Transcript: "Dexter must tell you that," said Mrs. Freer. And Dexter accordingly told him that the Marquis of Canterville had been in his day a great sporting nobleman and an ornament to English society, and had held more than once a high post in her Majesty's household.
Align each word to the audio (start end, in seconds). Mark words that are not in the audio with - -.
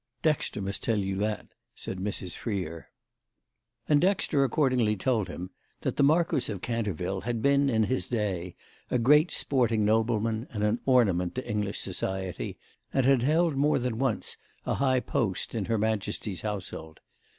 "Dexter 0.23 0.63
must 0.63 0.81
tell 0.81 0.97
you 0.97 1.15
that," 1.17 1.49
said 1.75 1.99
Mrs. 1.99 2.35
Freer. 2.35 2.89
And 3.87 4.01
Dexter 4.01 4.43
accordingly 4.43 4.95
told 4.97 5.27
him 5.27 5.51
that 5.81 5.95
the 5.95 6.01
Marquis 6.01 6.51
of 6.51 6.63
Canterville 6.63 7.21
had 7.21 7.43
been 7.43 7.69
in 7.69 7.83
his 7.83 8.07
day 8.07 8.55
a 8.89 8.97
great 8.97 9.29
sporting 9.29 9.85
nobleman 9.85 10.47
and 10.49 10.63
an 10.63 10.81
ornament 10.87 11.35
to 11.35 11.47
English 11.47 11.79
society, 11.81 12.57
and 12.91 13.05
had 13.05 13.21
held 13.21 13.55
more 13.55 13.77
than 13.77 13.99
once 13.99 14.37
a 14.65 14.73
high 14.73 15.01
post 15.01 15.53
in 15.53 15.65
her 15.65 15.77
Majesty's 15.77 16.41
household. 16.41 16.99